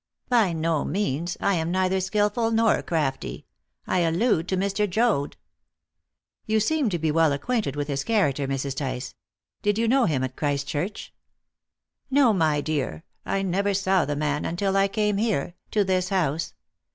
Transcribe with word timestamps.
"By 0.29 0.51
no 0.51 0.83
means. 0.83 1.37
I 1.39 1.53
am 1.53 1.69
neither 1.71 2.01
skilful 2.01 2.49
nor 2.49 2.81
crafty. 2.81 3.45
I 3.85 3.99
allude 3.99 4.47
to 4.47 4.57
Mr. 4.57 4.89
Joad." 4.89 5.37
"You 6.47 6.59
seem 6.59 6.89
to 6.89 6.97
be 6.97 7.11
well 7.11 7.31
acquainted 7.31 7.75
with 7.75 7.87
his 7.87 8.03
character, 8.03 8.47
Mrs. 8.47 8.75
Tice. 8.75 9.13
Did 9.61 9.77
you 9.77 9.87
know 9.87 10.05
him 10.05 10.23
at 10.23 10.35
Christchurch?" 10.35 11.13
"No, 12.09 12.33
my 12.33 12.61
dear. 12.61 13.03
I 13.27 13.43
never 13.43 13.75
saw 13.75 14.03
the 14.05 14.15
man 14.15 14.43
until 14.43 14.75
I 14.75 14.87
came 14.87 15.17
here 15.17 15.53
to 15.69 15.83
this 15.83 16.09
house. 16.09 16.55